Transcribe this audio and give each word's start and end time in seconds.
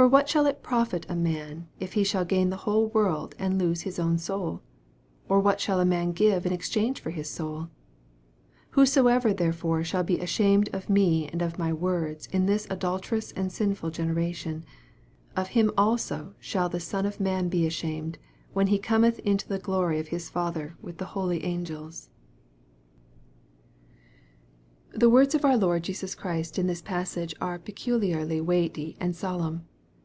86 0.00 0.06
For 0.06 0.10
what 0.12 0.28
shall 0.28 0.46
it 0.46 0.62
profit 0.62 1.06
a 1.08 1.16
man, 1.16 1.66
if 1.80 1.94
he 1.94 2.04
shall 2.04 2.24
gain 2.24 2.50
the 2.50 2.58
whole 2.58 2.86
world, 2.86 3.34
and 3.36 3.58
lose 3.58 3.80
his 3.80 3.98
own 3.98 4.16
soul 4.16 4.62
1 5.26 5.26
37 5.26 5.34
Or 5.34 5.40
what 5.40 5.60
shall 5.60 5.80
a 5.80 5.84
man 5.84 6.12
give 6.12 6.46
In 6.46 6.52
ex 6.52 6.68
change 6.68 7.00
for 7.00 7.10
his 7.10 7.28
soul 7.28 7.56
1 7.56 7.66
38 7.66 7.72
Whosoever 8.74 9.34
therefore 9.34 9.82
shall 9.82 10.04
be 10.04 10.20
ashamed 10.20 10.68
of 10.72 10.88
me 10.88 11.26
and 11.26 11.42
of 11.42 11.58
my 11.58 11.72
words 11.72 12.26
in 12.26 12.46
this 12.46 12.64
adulterous 12.70 13.32
and 13.32 13.50
sinful 13.50 13.90
genera 13.90 14.32
tion; 14.32 14.64
of 15.36 15.48
him 15.48 15.72
also 15.76 16.32
shall 16.38 16.68
the 16.68 16.78
Son 16.78 17.04
of 17.04 17.18
man 17.18 17.48
be 17.48 17.66
ashamed, 17.66 18.18
when 18.52 18.68
he 18.68 18.78
cometh 18.78 19.18
in 19.24 19.40
the 19.48 19.58
glory 19.58 19.98
of 19.98 20.08
his 20.14 20.30
Father 20.30 20.76
with 20.80 20.98
the 20.98 21.06
holy 21.16 21.42
angels. 21.42 22.08
MARK, 24.92 24.94
CHAP. 24.94 25.00
VIII. 25.00 25.08
169 25.08 25.10
THE 25.10 25.10
words 25.10 25.34
of 25.34 25.44
our 25.44 25.56
Lord 25.56 25.82
Jesus 25.82 26.14
Christ 26.14 26.56
in 26.56 26.68
this 26.68 26.82
passage 26.82 27.34
are 27.40 27.58
peculiarly 27.58 28.40
weighty 28.40 28.96
and 29.00 29.16
solemn. 29.16 29.64